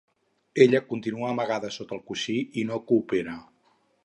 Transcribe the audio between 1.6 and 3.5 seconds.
sota el coixí i no coopera.